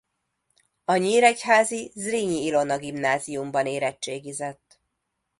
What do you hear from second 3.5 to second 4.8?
érettségizett.